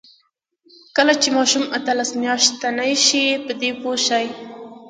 کله 0.95 1.13
چې 1.21 1.29
ماشوم 1.37 1.63
اتلس 1.77 2.09
میاشتنۍ 2.21 2.93
شي، 3.05 3.25
په 3.45 3.51
دې 3.61 3.71
پوه 3.81 3.95
شي. 4.05 4.25